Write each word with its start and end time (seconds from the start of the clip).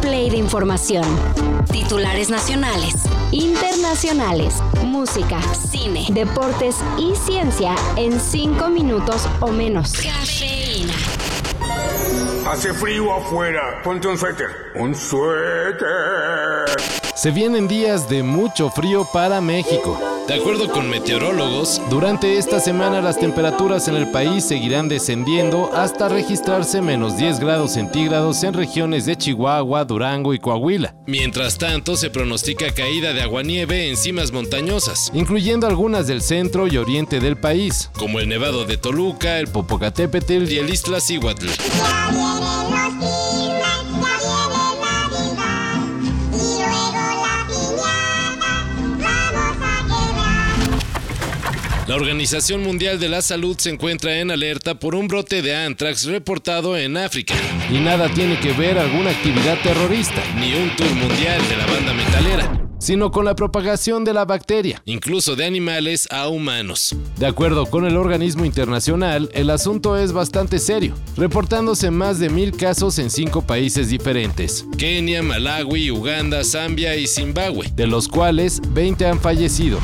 play 0.00 0.30
de 0.30 0.36
información. 0.36 1.04
Titulares 1.70 2.30
nacionales, 2.30 2.94
internacionales, 3.30 4.54
música, 4.84 5.40
cine, 5.54 6.06
deportes 6.10 6.76
y 6.98 7.14
ciencia 7.14 7.74
en 7.96 8.20
cinco 8.20 8.68
minutos 8.68 9.28
o 9.40 9.48
menos. 9.48 9.92
Cafeína. 9.92 10.94
Hace 12.50 12.72
frío 12.72 13.12
afuera. 13.12 13.82
Ponte 13.84 14.08
un 14.08 14.16
suéter. 14.16 14.48
Un 14.76 14.94
suéter. 14.94 15.78
Se 17.14 17.30
vienen 17.30 17.68
días 17.68 18.08
de 18.08 18.22
mucho 18.22 18.70
frío 18.70 19.06
para 19.12 19.40
México. 19.40 20.17
De 20.28 20.34
acuerdo 20.34 20.68
con 20.70 20.90
meteorólogos, 20.90 21.80
durante 21.88 22.36
esta 22.36 22.60
semana 22.60 23.00
las 23.00 23.18
temperaturas 23.18 23.88
en 23.88 23.94
el 23.94 24.10
país 24.10 24.44
seguirán 24.44 24.86
descendiendo 24.86 25.70
hasta 25.72 26.06
registrarse 26.10 26.82
menos 26.82 27.16
10 27.16 27.40
grados 27.40 27.72
centígrados 27.72 28.44
en 28.44 28.52
regiones 28.52 29.06
de 29.06 29.16
Chihuahua, 29.16 29.86
Durango 29.86 30.34
y 30.34 30.38
Coahuila. 30.38 30.94
Mientras 31.06 31.56
tanto, 31.56 31.96
se 31.96 32.10
pronostica 32.10 32.74
caída 32.74 33.14
de 33.14 33.22
aguanieve 33.22 33.88
en 33.88 33.96
cimas 33.96 34.30
montañosas, 34.30 35.10
incluyendo 35.14 35.66
algunas 35.66 36.06
del 36.06 36.20
centro 36.20 36.68
y 36.68 36.76
oriente 36.76 37.20
del 37.20 37.38
país, 37.38 37.90
como 37.98 38.20
el 38.20 38.28
Nevado 38.28 38.66
de 38.66 38.76
Toluca, 38.76 39.38
el 39.38 39.48
Popocatépetl 39.48 40.52
y 40.52 40.58
el 40.58 40.68
Iztaccíhuatl. 40.68 41.46
La 51.88 51.96
Organización 51.96 52.62
Mundial 52.62 53.00
de 53.00 53.08
la 53.08 53.22
Salud 53.22 53.56
se 53.58 53.70
encuentra 53.70 54.18
en 54.18 54.30
alerta 54.30 54.74
por 54.78 54.94
un 54.94 55.08
brote 55.08 55.40
de 55.40 55.56
anthrax 55.56 56.04
reportado 56.04 56.76
en 56.76 56.98
África. 56.98 57.34
Y 57.70 57.78
nada 57.78 58.10
tiene 58.10 58.38
que 58.40 58.52
ver 58.52 58.78
alguna 58.78 59.08
actividad 59.08 59.56
terrorista, 59.62 60.22
ni 60.38 60.52
un 60.52 60.76
tour 60.76 60.90
mundial 60.90 61.40
de 61.48 61.56
la 61.56 61.64
banda 61.64 61.94
metalera 61.94 62.64
sino 62.80 63.10
con 63.10 63.24
la 63.24 63.34
propagación 63.34 64.04
de 64.04 64.14
la 64.14 64.24
bacteria, 64.24 64.80
incluso 64.84 65.34
de 65.34 65.44
animales 65.44 66.06
a 66.12 66.28
humanos. 66.28 66.94
De 67.16 67.26
acuerdo 67.26 67.66
con 67.66 67.84
el 67.84 67.96
organismo 67.96 68.44
internacional, 68.44 69.28
el 69.34 69.50
asunto 69.50 69.96
es 69.96 70.12
bastante 70.12 70.60
serio, 70.60 70.94
reportándose 71.16 71.90
más 71.90 72.20
de 72.20 72.30
mil 72.30 72.56
casos 72.56 73.00
en 73.00 73.10
cinco 73.10 73.42
países 73.42 73.90
diferentes, 73.90 74.64
Kenia, 74.78 75.24
Malawi, 75.24 75.90
Uganda, 75.90 76.44
Zambia 76.44 76.94
y 76.94 77.08
Zimbabue, 77.08 77.68
de 77.74 77.88
los 77.88 78.06
cuales 78.06 78.60
20 78.72 79.06
han 79.06 79.20
fallecido. 79.20 79.80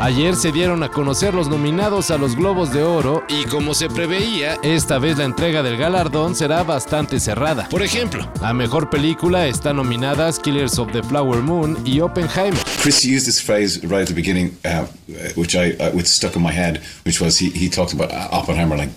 Ayer 0.00 0.36
se 0.36 0.52
dieron 0.52 0.84
a 0.84 0.90
conocer 0.90 1.34
los 1.34 1.48
nominados 1.48 2.12
a 2.12 2.18
los 2.18 2.36
Globos 2.36 2.72
de 2.72 2.84
Oro 2.84 3.24
y 3.28 3.46
como 3.46 3.74
se 3.74 3.88
preveía, 3.88 4.54
esta 4.62 5.00
vez 5.00 5.18
la 5.18 5.24
entrega 5.24 5.64
del 5.64 5.76
galardón 5.76 6.36
será 6.36 6.62
bastante 6.62 7.18
cerrada. 7.18 7.68
Por 7.68 7.82
ejemplo, 7.82 8.30
a 8.40 8.52
mejor 8.52 8.90
película 8.90 9.48
están 9.48 9.74
nominadas 9.74 10.38
Killers 10.38 10.78
of 10.78 10.92
the 10.92 11.02
Flower 11.02 11.42
Moon 11.42 11.76
y 11.84 11.98
Oppenheimer. 11.98 12.60
Chris 12.80 13.04
used 13.04 13.26
this 13.26 13.42
phrase 13.42 13.84
right 13.88 14.02
at 14.02 14.06
the 14.06 14.14
beginning, 14.14 14.56
uh, 14.64 14.86
which 15.34 15.56
I 15.56 15.72
uh, 15.80 15.90
which 15.90 16.06
stuck 16.06 16.36
in 16.36 16.42
my 16.42 16.52
head, 16.52 16.80
which 17.04 17.20
was 17.20 17.36
he, 17.36 17.50
he 17.50 17.68
talked 17.68 17.92
about 17.92 18.12
uh, 18.12 18.28
Oppenheimer 18.30 18.76
like 18.76 18.90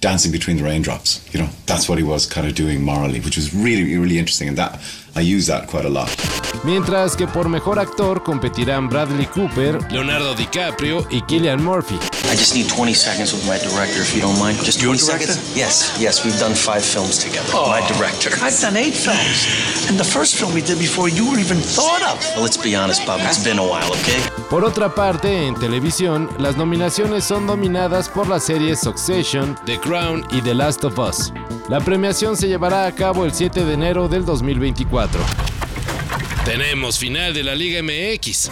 dancing 0.00 0.30
between 0.30 0.58
the 0.58 0.64
raindrops. 0.64 1.26
You 1.32 1.40
know, 1.40 1.48
that's 1.64 1.88
what 1.88 1.96
he 1.96 2.04
was 2.04 2.26
kind 2.26 2.46
of 2.46 2.54
doing 2.54 2.84
morally, 2.84 3.20
which 3.20 3.36
was 3.36 3.54
really, 3.54 3.96
really 3.96 4.18
interesting. 4.18 4.48
And 4.48 4.58
that 4.58 4.78
I 5.16 5.20
use 5.20 5.46
that 5.46 5.68
quite 5.68 5.86
a 5.86 5.90
lot. 5.90 6.10
Mientras 6.64 7.16
que 7.16 7.26
por 7.26 7.48
mejor 7.48 7.78
actor 7.78 8.22
competirán 8.22 8.88
Bradley 8.88 9.26
Cooper, 9.26 9.78
Leonardo 9.90 10.34
DiCaprio 10.34 11.06
y 11.10 11.22
Killian 11.22 11.62
Murphy. 11.62 11.98
I 12.32 12.36
just 12.36 12.54
need 12.54 12.68
20 12.68 12.94
seconds 12.94 13.32
with 13.34 13.44
my 13.46 13.58
director, 13.58 14.00
if 14.00 14.14
you 14.14 14.22
don't 14.22 14.38
mind. 14.38 14.58
Just 14.64 14.80
20 14.80 14.98
seconds? 14.98 15.54
Yes, 15.54 15.96
yes, 16.00 16.24
we've 16.24 16.38
done 16.38 16.54
five 16.54 16.82
films 16.82 17.18
together. 17.18 17.46
Oh, 17.52 17.68
my 17.68 17.82
director. 17.92 18.30
I've 18.40 18.58
done 18.60 18.76
eight 18.76 18.94
films. 18.94 19.46
And 19.90 19.98
the 19.98 20.04
first 20.04 20.36
film 20.36 20.54
we 20.54 20.62
did 20.62 20.78
before 20.78 21.10
you 21.10 21.30
were 21.30 21.38
even 21.38 21.58
thought 21.58 22.02
of. 22.02 22.18
Well, 22.34 22.44
let's 22.44 22.56
be 22.56 22.74
honest, 22.74 23.04
Bob, 23.04 23.20
it's 23.22 23.44
been 23.44 23.58
a 23.58 23.62
while, 23.62 23.90
okay? 23.90 24.20
Por 24.48 24.64
otra 24.64 24.94
parte, 24.94 25.46
en 25.46 25.54
televisión, 25.56 26.30
las 26.38 26.56
nominaciones 26.56 27.24
son 27.24 27.46
dominadas 27.46 28.08
por 28.08 28.28
las 28.28 28.44
series 28.44 28.80
Succession, 28.80 29.56
The 29.66 29.78
Crown 29.80 30.24
y 30.30 30.40
The 30.40 30.54
Last 30.54 30.84
of 30.84 30.98
Us. 30.98 31.32
La 31.68 31.80
premiación 31.80 32.36
se 32.36 32.48
llevará 32.48 32.86
a 32.86 32.92
cabo 32.92 33.24
el 33.24 33.34
7 33.34 33.64
de 33.64 33.74
enero 33.74 34.08
del 34.08 34.24
2024. 34.24 35.20
Tenemos 36.44 36.98
final 36.98 37.32
de 37.32 37.44
la 37.44 37.54
Liga 37.54 37.80
MX. 37.84 38.50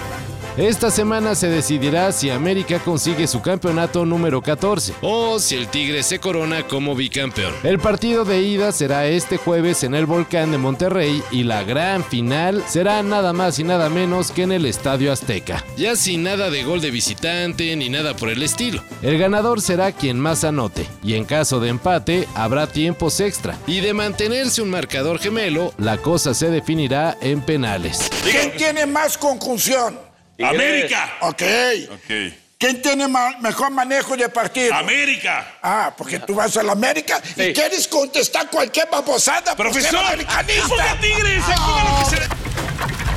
Esta 0.56 0.90
semana 0.90 1.36
se 1.36 1.48
decidirá 1.48 2.10
si 2.10 2.28
América 2.28 2.80
consigue 2.80 3.28
su 3.28 3.40
campeonato 3.40 4.04
número 4.04 4.42
14 4.42 4.94
o 5.00 5.38
si 5.38 5.54
el 5.54 5.68
Tigre 5.68 6.02
se 6.02 6.18
corona 6.18 6.66
como 6.66 6.96
bicampeón. 6.96 7.54
El 7.62 7.78
partido 7.78 8.24
de 8.24 8.42
ida 8.42 8.72
será 8.72 9.06
este 9.06 9.36
jueves 9.36 9.84
en 9.84 9.94
el 9.94 10.06
Volcán 10.06 10.50
de 10.50 10.58
Monterrey 10.58 11.22
y 11.30 11.44
la 11.44 11.62
gran 11.62 12.02
final 12.02 12.64
será 12.66 13.02
nada 13.04 13.32
más 13.32 13.60
y 13.60 13.64
nada 13.64 13.88
menos 13.88 14.32
que 14.32 14.42
en 14.42 14.50
el 14.50 14.66
Estadio 14.66 15.12
Azteca. 15.12 15.64
Ya 15.76 15.94
sin 15.94 16.24
nada 16.24 16.50
de 16.50 16.64
gol 16.64 16.80
de 16.80 16.90
visitante 16.90 17.74
ni 17.76 17.88
nada 17.88 18.16
por 18.16 18.28
el 18.28 18.42
estilo. 18.42 18.82
El 19.02 19.18
ganador 19.18 19.60
será 19.60 19.92
quien 19.92 20.18
más 20.18 20.42
anote 20.42 20.84
y 21.04 21.14
en 21.14 21.26
caso 21.26 21.60
de 21.60 21.68
empate 21.68 22.26
habrá 22.34 22.66
tiempos 22.66 23.20
extra. 23.20 23.56
Y 23.68 23.80
de 23.80 23.94
mantenerse 23.94 24.62
un 24.62 24.70
marcador 24.70 25.20
gemelo, 25.20 25.72
la 25.78 25.98
cosa 25.98 26.34
se 26.34 26.50
definirá 26.50 27.16
en 27.20 27.40
penales. 27.40 28.10
¿Quién 28.24 28.52
tiene 28.56 28.86
más 28.86 29.16
conclusión? 29.16 30.09
América. 30.44 31.16
Ok. 31.20 31.42
¿Quién 32.58 32.82
tiene 32.82 33.08
mejor 33.40 33.70
manejo 33.70 34.16
de 34.18 34.28
partido? 34.28 34.74
América. 34.74 35.58
Ah, 35.62 35.94
porque 35.96 36.18
tú 36.18 36.34
vas 36.34 36.54
a 36.58 36.62
la 36.62 36.72
América 36.72 37.18
y 37.36 37.54
quieres 37.54 37.88
contestar 37.88 38.50
cualquier 38.50 38.86
babosada. 38.90 39.56
Profesor, 39.56 40.04
americanista. 40.04 40.98
Tigres, 41.00 41.42
ah. 41.48 42.04
lo 42.04 42.10
que 42.10 42.16
se... 42.16 42.39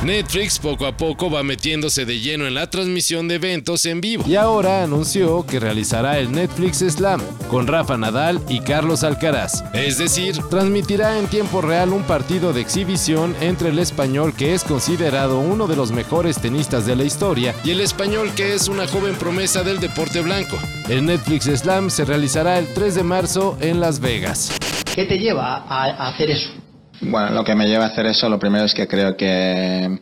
Netflix 0.04 0.58
poco 0.58 0.84
a 0.84 0.94
poco 0.94 1.30
va 1.30 1.42
metiéndose 1.42 2.04
de 2.04 2.20
lleno 2.20 2.46
en 2.46 2.52
la 2.52 2.68
transmisión 2.68 3.26
de 3.26 3.36
eventos 3.36 3.86
en 3.86 4.02
vivo 4.02 4.22
y 4.26 4.36
ahora 4.36 4.82
anunció 4.82 5.46
que 5.46 5.58
realizará 5.58 6.18
el 6.18 6.30
Netflix 6.30 6.80
Slam 6.80 7.22
con 7.48 7.66
Rafa 7.66 7.96
Nadal 7.96 8.38
y 8.50 8.60
Carlos 8.60 9.02
Alcaraz. 9.02 9.64
Es 9.72 9.96
decir, 9.96 10.36
transmitirá 10.50 11.18
en 11.18 11.26
tiempo 11.26 11.62
real 11.62 11.94
un 11.94 12.02
partido 12.02 12.52
de 12.52 12.60
exhibición 12.60 13.34
entre 13.40 13.70
el 13.70 13.78
español 13.78 14.34
que 14.36 14.52
es 14.52 14.62
considerado 14.62 15.38
uno 15.38 15.66
de 15.66 15.76
los 15.76 15.90
mejores 15.90 16.38
tenistas 16.38 16.84
de 16.84 16.96
la 16.96 17.04
historia 17.04 17.54
y 17.64 17.70
el 17.70 17.80
español 17.80 18.30
que 18.36 18.52
es 18.52 18.68
una 18.68 18.86
joven 18.86 19.14
promesa 19.14 19.62
del 19.62 19.80
deporte 19.80 20.20
blanco. 20.20 20.58
El 20.90 21.06
Netflix 21.06 21.46
Slam 21.46 21.88
se 21.88 22.04
realizará 22.04 22.58
el 22.58 22.66
3 22.74 22.94
de 22.94 23.02
marzo 23.04 23.56
en 23.62 23.80
Las 23.80 24.00
Vegas. 24.00 24.52
¿Qué 24.94 25.06
te 25.06 25.16
lleva 25.18 25.64
a 25.66 26.08
hacer 26.08 26.30
eso? 26.30 26.63
Bueno, 27.00 27.30
lo 27.30 27.44
que 27.44 27.54
me 27.54 27.66
lleva 27.66 27.84
a 27.84 27.88
hacer 27.88 28.06
eso, 28.06 28.28
lo 28.28 28.38
primero 28.38 28.64
es 28.64 28.74
que 28.74 28.86
creo 28.86 29.16
que 29.16 30.00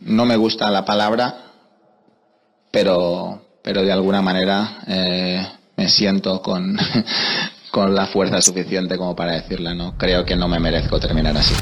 no 0.00 0.24
me 0.24 0.36
gusta 0.36 0.70
la 0.70 0.84
palabra, 0.84 1.52
pero, 2.70 3.42
pero 3.62 3.82
de 3.82 3.92
alguna 3.92 4.22
manera 4.22 4.82
eh, 4.86 5.46
me 5.76 5.88
siento 5.88 6.40
con, 6.42 6.78
con 7.70 7.94
la 7.94 8.06
fuerza 8.06 8.40
suficiente 8.40 8.96
como 8.96 9.14
para 9.14 9.32
decirla, 9.32 9.74
¿no? 9.74 9.96
Creo 9.96 10.24
que 10.24 10.36
no 10.36 10.48
me 10.48 10.58
merezco 10.58 10.98
terminar 11.00 11.36
así. 11.36 11.54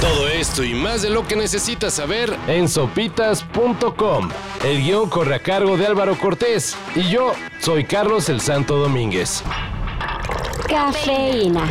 Todo 0.00 0.26
esto 0.28 0.64
y 0.64 0.74
más 0.74 1.02
de 1.02 1.10
lo 1.10 1.26
que 1.26 1.36
necesitas 1.36 1.94
saber 1.94 2.36
en 2.48 2.68
sopitas.com. 2.68 4.30
El 4.64 4.82
guion 4.82 5.08
corre 5.08 5.36
a 5.36 5.38
cargo 5.38 5.76
de 5.76 5.86
Álvaro 5.86 6.18
Cortés 6.18 6.76
y 6.96 7.08
yo 7.08 7.32
soy 7.60 7.84
Carlos 7.84 8.28
el 8.28 8.40
Santo 8.40 8.76
Domínguez. 8.78 9.44
Cafeína 10.68 11.70